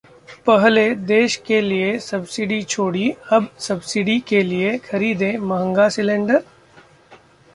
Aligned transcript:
पहले 0.45 0.83
देश 0.95 1.35
के 1.35 1.59
लिए 1.61 1.99
सब्सिडी 1.99 2.61
छोड़ी, 2.63 3.11
अब 3.31 3.49
सब्सिडी 3.59 4.19
के 4.19 4.41
लिए 4.43 4.77
खरीदें 4.77 5.37
महंगा 5.37 5.87
सिलेंडर? 5.89 6.43